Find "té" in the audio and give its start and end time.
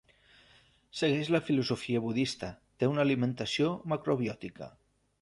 2.81-2.93